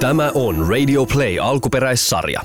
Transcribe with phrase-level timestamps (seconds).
[0.00, 2.40] Tämä on Radio Play alkuperäissarja.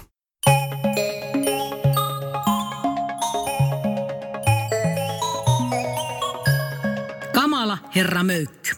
[7.33, 8.75] Kamala herra Möykky.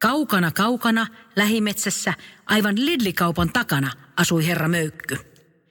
[0.00, 1.06] Kaukana kaukana
[1.36, 2.14] lähimetsässä
[2.46, 5.16] aivan Lidlikaupan takana asui herra Möykky.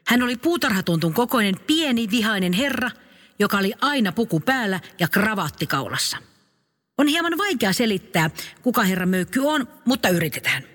[0.07, 2.91] Hän oli puutarhatuntun kokoinen pieni vihainen herra,
[3.39, 6.18] joka oli aina puku päällä ja kravaatti kaulassa.
[6.97, 8.29] On hieman vaikea selittää,
[8.61, 10.71] kuka herra Möykky on, mutta yritetään.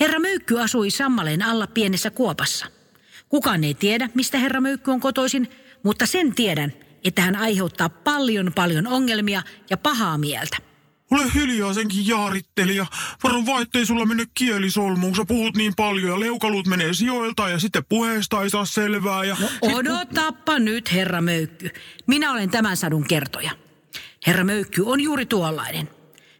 [0.00, 2.66] Herra Möykky asui sammaleen alla pienessä kuopassa.
[3.28, 5.50] Kukaan ei tiedä, mistä herra Möykky on kotoisin,
[5.82, 6.72] mutta sen tiedän,
[7.04, 10.56] että hän aiheuttaa paljon paljon ongelmia ja pahaa mieltä.
[11.10, 12.86] Ole hiljaa senkin jaarittelija.
[13.24, 15.16] Varo vaan, ettei sulla mene kieli solmuun.
[15.16, 19.24] Sä puhut niin paljon ja leukalut menee sijoilta ja sitten puheesta ei saa selvää.
[19.24, 19.36] Ja...
[19.40, 21.70] No odotappa nyt, herra Möykky.
[22.06, 23.50] Minä olen tämän sadun kertoja.
[24.26, 25.97] Herra Möykky on juuri tuollainen.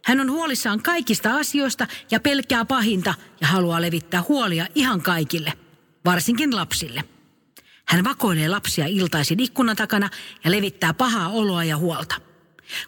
[0.09, 5.53] Hän on huolissaan kaikista asioista ja pelkää pahinta ja haluaa levittää huolia ihan kaikille,
[6.05, 7.03] varsinkin lapsille.
[7.85, 10.09] Hän vakoilee lapsia iltaisin ikkunan takana
[10.43, 12.15] ja levittää pahaa oloa ja huolta.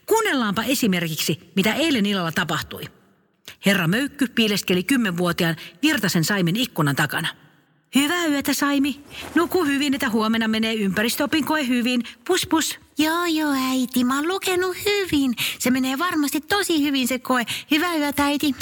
[0.06, 2.84] Kuunnellaanpa esimerkiksi, mitä eilen illalla tapahtui.
[3.66, 7.28] Herra Möykky piileskeli kymmenvuotiaan Virtasen Saimin ikkunan takana.
[7.96, 9.04] Hyvää yötä, Saimi.
[9.36, 12.04] Nuku hyvin, että huomenna menee ympäristöopin koe hyvin.
[12.28, 12.80] Pus pus.
[13.04, 14.04] Joo, joo, äiti.
[14.04, 15.34] Mä oon lukenut hyvin.
[15.60, 17.46] Se menee varmasti tosi hyvin se koe.
[17.72, 18.56] Hyvää yötä, äiti.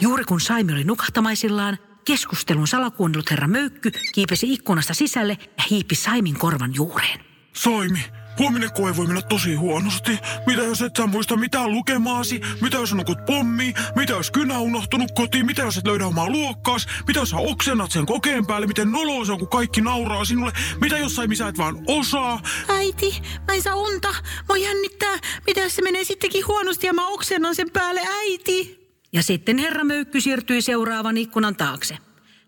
[0.00, 6.38] Juuri kun Saimi oli nukahtamaisillaan, keskustelun salakuunnellut herra Möykky kiipesi ikkunasta sisälle ja hiipi Saimin
[6.38, 7.20] korvan juureen.
[7.52, 8.04] Soimi,
[8.38, 10.18] huominen koe voi mennä tosi huonosti.
[10.46, 12.40] Mitä jos et sä muista mitään lukemaasi?
[12.60, 13.74] Mitä jos nukut pommi?
[13.96, 15.46] Mitä jos kynä on unohtunut kotiin?
[15.46, 16.86] Mitä jos et löydä omaa luokkaas?
[17.06, 18.66] Mitä jos sä oksennat sen kokeen päälle?
[18.66, 20.52] Miten noloa se on, kun kaikki nauraa sinulle?
[20.80, 22.40] Mitä jos Saimi sä et vaan osaa?
[22.68, 24.14] Äiti, mä en saa unta.
[24.48, 25.18] Mä jännittää.
[25.46, 28.86] Mitä jos se menee sittenkin huonosti ja mä oksennan sen päälle, äiti?
[29.12, 31.98] Ja sitten herra Möykky siirtyi seuraavan ikkunan taakse.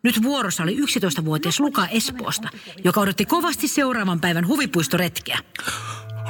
[0.02, 2.48] Nyt vuorossa oli 11-vuotias Luka Espoosta,
[2.84, 5.38] joka odotti kovasti seuraavan päivän huvipuistoretkeä.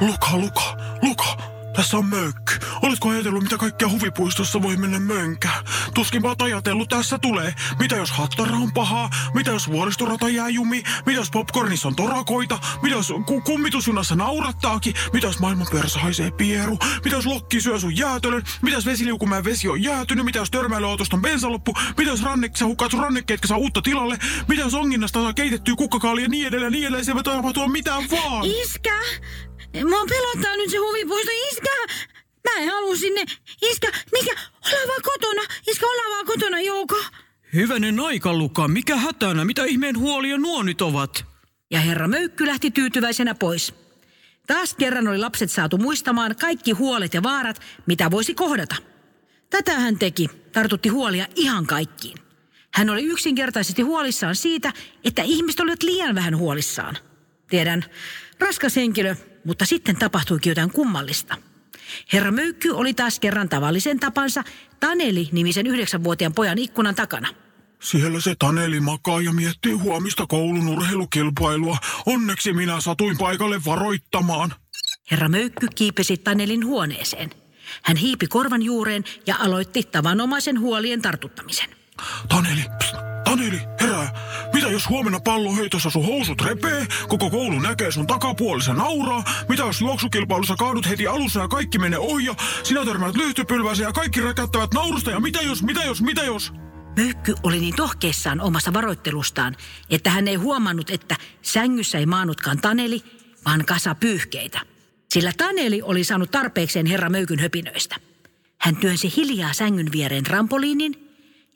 [0.01, 1.37] Luka, Luka, Luka,
[1.75, 2.53] tässä on möykky.
[2.81, 5.65] Oletko ajatellut, mitä kaikkea huvipuistossa voi mennä mönkään?
[5.93, 7.53] Tuskinpa oot ajatellut, tässä tulee.
[7.79, 9.09] Mitä jos hattara on pahaa?
[9.33, 10.83] Mitä jos vuoristorata jää jumi?
[11.05, 12.59] Mitä jos popcornissa on torakoita?
[12.81, 14.93] Mitä jos ku- kummitusjunassa naurattaakin?
[15.13, 16.79] Mitä jos maailmanpyörässä haisee pieru?
[17.03, 18.43] Mitä jos lokki syö sun jäätölön?
[18.61, 20.25] Mitä jos vesiliukumäen vesi on jäätynyt?
[20.25, 21.73] Mitä jos törmäilyautosta on bensaloppu?
[21.97, 24.17] Mitä jos rannek, sä hukkaat sun rannekkeet, saa uutta tilalle?
[24.47, 27.05] Mitä jos onginnasta saa keitettyä kukkakaalia ja niin edelleen, niin edelleen.
[27.05, 28.45] Se voi tapahtua mitään vaan.
[28.45, 28.99] Iskä!
[29.73, 31.31] Mua pelottaa nyt se huvipuisto.
[31.51, 31.69] Iskä!
[32.49, 33.25] Mä en halua sinne.
[33.61, 34.35] Iskä, mikä?
[34.65, 35.41] Ollaan vaan kotona.
[35.67, 36.95] Iskä, ollaan vaan kotona, Jouko.
[37.53, 38.67] Hyvänen aika, Luka.
[38.67, 39.45] Mikä hätänä?
[39.45, 41.25] Mitä ihmeen huolia nuo nyt ovat?
[41.71, 43.73] Ja herra Möykky lähti tyytyväisenä pois.
[44.47, 48.75] Taas kerran oli lapset saatu muistamaan kaikki huolet ja vaarat, mitä voisi kohdata.
[49.49, 52.17] Tätä hän teki, tartutti huolia ihan kaikkiin.
[52.73, 56.97] Hän oli yksinkertaisesti huolissaan siitä, että ihmiset olivat liian vähän huolissaan.
[57.49, 57.85] Tiedän,
[58.39, 61.35] raskas henkilö, mutta sitten tapahtuikin jotain kummallista.
[62.13, 64.43] Herra Möykky oli taas kerran tavallisen tapansa
[64.79, 67.27] Taneli-nimisen yhdeksänvuotiaan pojan ikkunan takana.
[67.81, 71.77] Siellä se Taneli makaa ja miettii huomista koulun urheilukilpailua.
[72.05, 74.53] Onneksi minä satuin paikalle varoittamaan.
[75.11, 77.29] Herra Möykky kiipesi Tanelin huoneeseen.
[77.83, 81.69] Hän hiipi korvan juureen ja aloitti tavanomaisen huolien tartuttamisen.
[82.29, 84.28] Taneli, pst, Taneli, herää.
[84.59, 89.23] Mitä jos huomenna palloheitossa sun housut repee, koko koulu näkee sun takapuolissa nauraa?
[89.49, 93.93] Mitä jos juoksukilpailussa kaadut heti alussa ja kaikki menee ohi ja sinä törmäät lyhtypylväseen ja
[93.93, 96.53] kaikki räkättävät naurusta ja mitä jos, mitä jos, mitä jos?
[96.97, 99.55] Möykky oli niin tohkeissaan omassa varoittelustaan,
[99.89, 103.03] että hän ei huomannut, että sängyssä ei maannutkaan Taneli,
[103.45, 104.61] vaan kasa pyyhkeitä.
[105.09, 107.95] Sillä Taneli oli saanut tarpeekseen herra Möykyn höpinöistä.
[108.57, 111.08] Hän työnsi hiljaa sängyn viereen trampoliinin,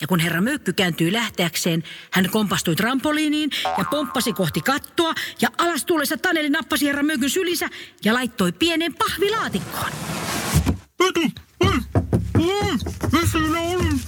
[0.04, 5.86] ja kun herra Möykky kääntyi lähteäkseen, hän kompastui trampoliiniin ja pomppasi kohti kattoa, ja alas
[5.86, 7.70] tullessa Taneli nappasi herra Möykyn sylinsä
[8.06, 9.92] ja laittoi pienen pahvilaatikkoon.
[11.10, 11.22] Etu,
[11.62, 11.70] ei,
[12.40, 12.74] ei,
[13.12, 14.02] missä minä olen?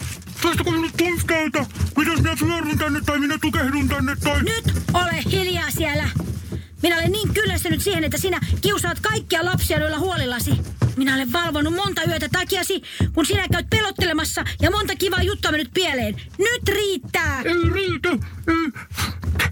[0.43, 1.65] Päästäkö minut pois täältä?
[1.97, 4.43] Mitäs minä pyörryn tänne tai minä tukehdun tänne tai...
[4.43, 6.09] Nyt ole hiljaa siellä.
[6.81, 10.51] Minä olen niin kyllästynyt siihen, että sinä kiusaat kaikkia lapsia noilla huolillasi.
[10.97, 12.81] Minä olen valvonut monta yötä takiasi,
[13.13, 16.15] kun sinä käyt pelottelemassa ja monta kivaa juttua mennyt pieleen.
[16.37, 17.41] Nyt riittää!
[17.41, 18.09] Ei riitä,
[18.47, 18.71] ei.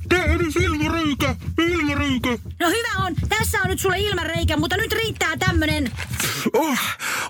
[0.10, 2.30] Tee edes ilmareikä, ilmareikä.
[2.60, 5.92] No hyvä on, tässä on nyt sulle ilmareikä, mutta nyt riittää tämmönen.
[6.54, 6.80] Oh,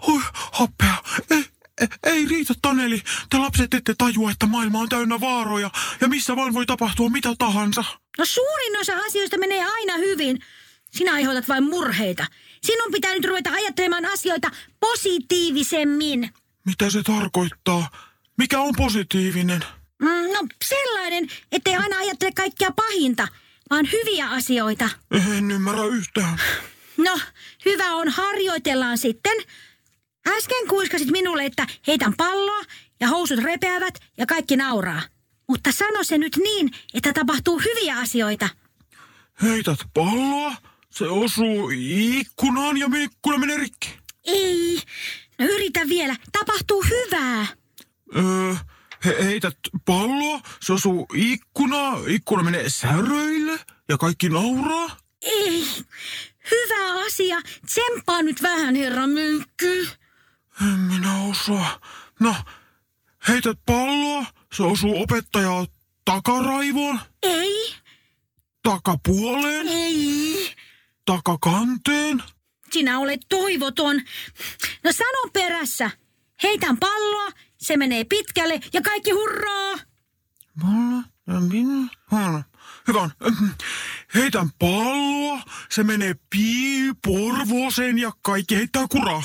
[0.01, 0.21] oh,
[0.59, 0.95] hoppea.
[1.31, 1.45] Ei,
[1.81, 3.01] ei, ei riitä, Taneli.
[3.29, 5.69] Te lapset ette tajua, että maailma on täynnä vaaroja
[6.01, 7.83] ja missä vaan voi tapahtua mitä tahansa.
[8.17, 10.39] No suurin osa asioista menee aina hyvin.
[10.97, 12.25] Sinä aiheutat vain murheita.
[12.61, 16.29] Sinun pitää nyt ruveta ajattelemaan asioita positiivisemmin.
[16.65, 17.89] Mitä se tarkoittaa?
[18.37, 19.65] Mikä on positiivinen?
[20.01, 23.27] Mm, no sellainen, ettei aina ajattele kaikkea pahinta,
[23.69, 24.89] vaan hyviä asioita.
[25.11, 26.41] En ymmärrä yhtään.
[26.97, 27.19] No,
[27.65, 29.37] hyvä on, harjoitellaan sitten.
[30.27, 32.61] Äsken kuiskasit minulle, että heitän palloa
[32.99, 35.01] ja housut repeävät ja kaikki nauraa.
[35.47, 38.49] Mutta sano se nyt niin, että tapahtuu hyviä asioita.
[39.41, 40.53] Heität palloa,
[40.93, 43.99] se osuu ikkunaan ja ikkuna menee rikki.
[44.25, 44.81] Ei,
[45.39, 46.15] no yritä vielä.
[46.31, 47.47] Tapahtuu hyvää.
[48.15, 48.55] Öö,
[49.05, 53.59] he, heität palloa, se osuu ikkunaa, ikkuna menee säröille
[53.89, 54.97] ja kaikki nauraa.
[55.21, 55.65] Ei,
[56.51, 57.41] hyvä asia.
[57.65, 59.87] Tsemppaa nyt vähän, herra Myykky.
[60.61, 61.79] En minä osaa.
[62.19, 62.35] No,
[63.27, 65.65] heität palloa, se osuu opettajaa
[66.05, 67.73] takaraivoon, Ei,
[68.63, 70.53] takapuoleen, ei.
[71.05, 72.23] Takakanteen.
[72.71, 74.01] Sinä olet toivoton.
[74.83, 75.91] No sano perässä.
[76.43, 79.75] Heitän palloa, se menee pitkälle ja kaikki hurraa.
[80.61, 82.43] Pallo, ja minä, huono.
[82.87, 83.11] Hyvä on.
[84.15, 89.23] Heitän palloa, se menee pii porvooseen ja kaikki heittää kuraa.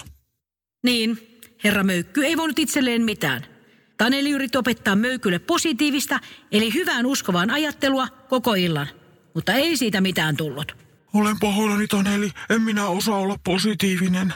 [0.83, 3.47] Niin, herra Möykky ei voinut itselleen mitään.
[3.97, 6.21] Taneli yritti opettaa Möykylle positiivista,
[6.53, 8.89] eli hyvään uskovaan ajattelua koko illan.
[9.35, 10.88] Mutta ei siitä mitään tullut.
[11.15, 12.31] Olen pahoillani, Taneli.
[12.51, 14.35] En minä osaa olla positiivinen.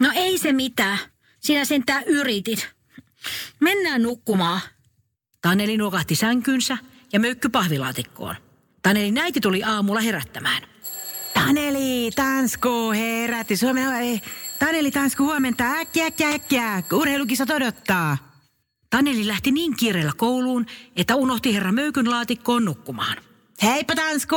[0.00, 0.98] No ei se mitään.
[1.40, 2.68] Sinä sentään yritit.
[3.60, 4.60] Mennään nukkumaan.
[5.42, 6.78] Taneli nukahti sänkynsä
[7.12, 8.34] ja Möykky pahvilaatikkoon.
[8.82, 10.62] Tanelin äiti tuli aamulla herättämään.
[11.34, 13.62] Taneli, Tansku, herätys.
[13.62, 14.20] Huomenna, ei.
[14.58, 15.64] Taneli, Tansku, huomenta.
[15.64, 16.82] Äkkiä, äkkiä, äkkiä.
[16.92, 18.16] Urheilukisat odottaa.
[18.90, 20.66] Taneli lähti niin kiireellä kouluun,
[20.96, 23.16] että unohti herra Möykyn laatikkoon nukkumaan.
[23.62, 24.36] Heippa, Tansku.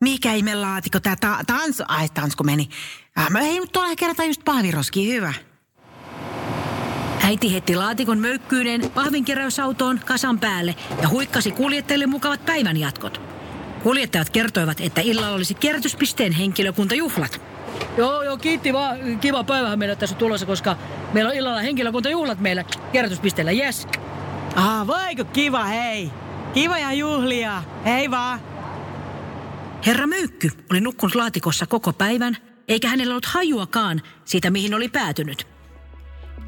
[0.00, 1.84] Mikä ihme laatikko tää ta- Tansku?
[1.88, 2.68] Ai, Tansku meni.
[3.16, 5.32] Ah, mä ei nyt tuolla kertaa just pahviroski, hyvä.
[7.24, 13.20] Äiti heitti laatikon möykkyinen pahvinkeräysautoon kasan päälle ja huikkasi kuljettajille mukavat päivänjatkot.
[13.82, 17.40] Kuljettajat kertoivat, että illalla olisi kierrätyspisteen henkilökuntajuhlat.
[17.96, 19.18] Joo, joo, kiitti vaan.
[19.20, 20.76] Kiva päivähän meillä tässä on tulossa, koska
[21.12, 23.86] meillä on illalla henkilökuntajuhlat meillä kierrätyspisteellä, yes.
[24.56, 26.10] Ah, voiko kiva, hei.
[26.54, 27.62] Kivoja juhlia.
[27.84, 28.40] Hei vaan.
[29.86, 32.36] Herra Möykky oli nukkunut laatikossa koko päivän,
[32.68, 35.46] eikä hänellä ollut hajuakaan siitä, mihin oli päätynyt.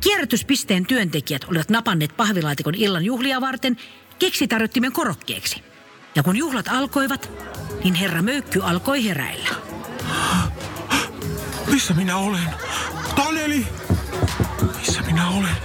[0.01, 3.77] Kierrätyspisteen työntekijät olivat napanneet pahvilaatikon illan juhlia varten
[4.19, 5.63] keksitarjottimen korokkeeksi.
[6.15, 7.31] Ja kun juhlat alkoivat,
[7.85, 9.49] niin herra Möykky alkoi heräillä.
[11.73, 12.49] Missä minä olen?
[13.17, 13.67] Taneli!
[14.79, 15.57] Missä minä olen?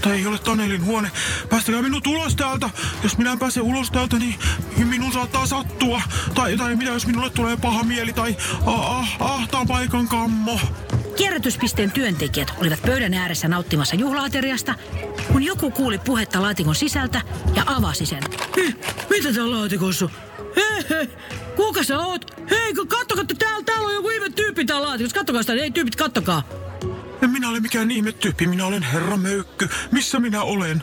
[0.00, 1.10] Tämä ei ole Tanelin huone.
[1.48, 2.70] Päästäkää minut ulos täältä.
[3.02, 4.34] Jos minä en pääse ulos täältä, niin
[4.84, 6.02] minun saattaa sattua.
[6.34, 8.36] Tai, tai mitä jos minulle tulee paha mieli tai
[8.66, 10.60] ah, ah, ahtaa paikan kammo.
[11.16, 14.74] Kierrätyspisteen työntekijät olivat pöydän ääressä nauttimassa juhlaateriasta,
[15.32, 17.20] kun joku kuuli puhetta laatikon sisältä
[17.54, 18.22] ja avasi sen.
[18.56, 18.74] Hei,
[19.10, 20.08] mitä täällä laatikossa?
[20.56, 21.08] Hei, hei,
[21.56, 22.50] kuka sä oot?
[22.50, 25.14] Hei, kattokaa, täällä, täällä on joku ihme tyyppi täällä laatikossa.
[25.14, 26.42] Kattokaa sitä, ei tyypit, kattokaa.
[27.22, 29.68] En minä ole mikään ihmetyyppi, minä olen herra Möykky.
[29.92, 30.82] Missä minä olen?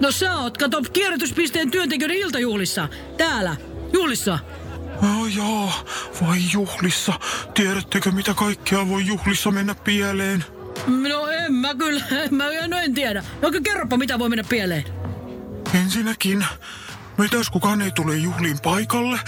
[0.00, 2.88] No sä oot, kato, kierrätyspisteen työntekijöiden iltajuhlissa.
[3.16, 3.56] Täällä,
[3.92, 4.38] juhlissa.
[5.02, 5.72] Oh joo,
[6.22, 7.12] vai juhlissa.
[7.54, 10.44] Tiedättekö mitä kaikkea voi juhlissa mennä pieleen?
[10.86, 13.24] No en mä kyllä, en mä no en tiedä.
[13.42, 14.84] No kerropa, mitä voi mennä pieleen.
[15.74, 16.46] Ensinnäkin,
[17.18, 19.20] mitä jos kukaan ei tule juhliin paikalle?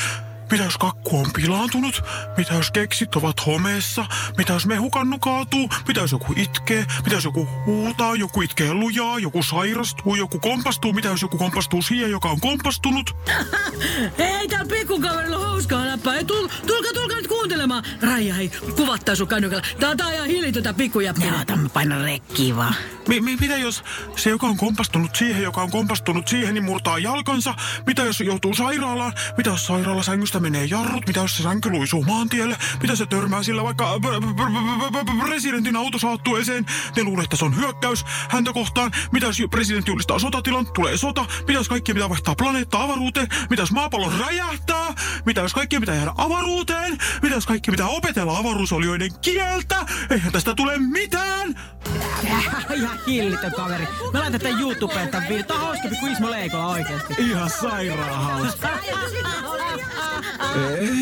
[0.53, 2.03] Mitä jos kakku on pilaantunut?
[2.37, 4.07] Mitä jos keksit ovat homeessa?
[4.37, 5.69] Mitä jos mehukannu kaatuu?
[5.89, 6.87] Mitä jos joku itkee?
[7.05, 8.15] Mitä jos joku huutaa?
[8.15, 9.19] Joku itkee lujaa?
[9.19, 10.15] Joku sairastuu?
[10.15, 10.93] Joku kompastuu?
[10.93, 13.17] Mitä jos joku kompastuu siihen, joka on kompastunut?
[14.19, 16.25] Hei, täällä pikkukaverilla hauskaa läppää.
[16.25, 16.93] Tulkaa, tulkaa
[17.43, 17.85] kuuntelemaan.
[18.03, 19.63] Raija, hei, kuvattaa sun kännykällä.
[19.97, 21.27] Tää, ihan hillitöntä pikkujäppää.
[21.27, 22.75] Joo, tämä paina rekkiä vaan.
[23.09, 23.85] Mi- mi- mitä jos
[24.17, 27.55] se, joka on kompastunut siihen, joka on kompastunut siihen, niin murtaa jalkansa?
[27.87, 29.13] Mitä jos joutuu sairaalaan?
[29.37, 31.07] Mitä jos sairaalasängystä menee jarrut?
[31.07, 32.57] Mitä jos se sänky luisuu maantielle?
[32.83, 34.01] Mitä se törmää sillä vaikka
[35.27, 36.67] presidentin auto saattueeseen?
[36.97, 38.91] Ne luulee, että se on hyökkäys häntä kohtaan.
[39.13, 40.67] Mitä jos presidentti julistaa sotatilan?
[40.73, 41.27] Tulee sota.
[41.41, 43.29] Mitä jos kaikki pitää vaihtaa planeetta avaruuteen?
[43.51, 44.95] Mitä jos maapallo räjähtää?
[45.27, 46.99] Mitä jos kaikki pitää jäädä avaruuteen?
[47.23, 49.87] Mitä jos kaikki pitää opetella avaruusolioiden kieltä?
[50.11, 51.61] Eihän tästä tule mitään!
[52.75, 53.89] Ihan hillitön kaveri.
[54.13, 55.43] Mä laitan tän YouTubeen tän video.
[55.43, 57.15] Tää on hauskempi kuin Ismo Leikola oikeesti.
[57.19, 58.69] Ihan sairaan hauska.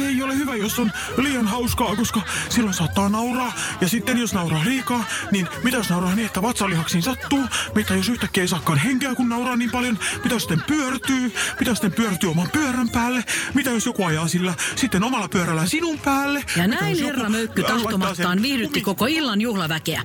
[0.08, 3.52] Ei ole hyvä, jos on liian hauskaa, koska silloin saattaa nauraa.
[3.80, 7.44] Ja sitten jos nauraa liikaa, niin mitä jos nauraa niin, että vatsalihaksiin sattuu?
[7.74, 9.98] Mitä jos yhtäkkiä ei saakaan henkeä, kun nauraa niin paljon?
[10.24, 11.32] Mitä jos sitten pyörtyy?
[11.58, 13.24] Mitä jos sitten pyörtyy oman pyörän päälle?
[13.54, 16.19] Mitä jos joku ajaa sillä sitten omalla pyörällä sinun päälle?
[16.56, 20.02] Ja Mitä näin jos joku, herra Möykky tahtomattaan viihdytti koko illan juhlaväkeä.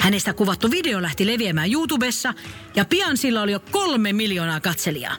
[0.00, 2.34] Hänestä kuvattu video lähti leviämään YouTubessa
[2.76, 5.16] ja pian sillä oli jo kolme miljoonaa katselijaa.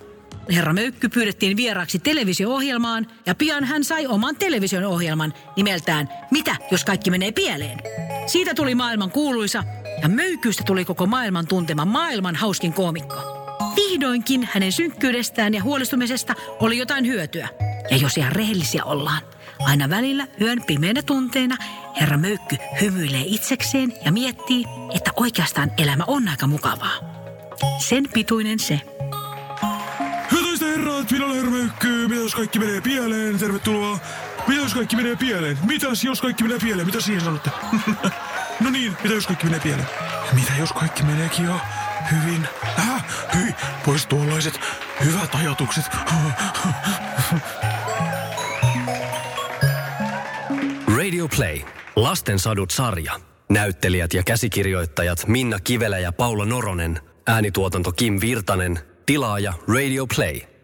[0.52, 6.86] Herra Möykky pyydettiin vieraaksi televisio-ohjelmaan ja pian hän sai oman television ohjelman nimeltään Mitä, jos
[6.86, 7.82] kaikki menee pieleen?
[8.28, 9.64] Siitä tuli maailman kuuluisa
[10.02, 13.38] ja Möykystä tuli koko maailman tuntema maailman hauskin koomikko.
[13.76, 17.50] Vihdoinkin hänen synkkyydestään ja huolestumisesta oli jotain hyötyä.
[17.92, 19.22] Ja jos ihan rehellisiä ollaan,
[19.66, 21.58] aina välillä yön pimeinä tunteina
[22.00, 27.18] herra Möykky hymyilee itsekseen ja miettii, että oikeastaan elämä on aika mukavaa.
[27.80, 28.82] Sen pituinen se.
[30.32, 32.08] Hyvät herrat, minä olen Hermöykky.
[32.08, 33.40] Mitä jos kaikki menee pieleen?
[33.40, 34.00] Tervetuloa.
[34.48, 35.58] Mitä jos kaikki menee pieleen?
[35.66, 36.86] Mitäs jos kaikki menee pieleen?
[36.86, 37.50] Mitä siihen sanotte?
[38.64, 39.88] no niin, mitä jos kaikki menee pieleen?
[40.34, 41.60] Mitä jos kaikki meneekin jo
[42.12, 42.48] hyvin?
[42.80, 44.60] Äh, hyi, pois tuollaiset
[45.06, 45.86] hyvät ajatukset.
[51.36, 51.62] Play.
[51.96, 53.14] Lasten sadut sarja.
[53.50, 57.00] Näyttelijät ja käsikirjoittajat Minna Kivelä ja Paula Noronen.
[57.28, 58.80] Äänituotanto Kim Virtanen.
[59.06, 60.57] Tilaaja Radio Play.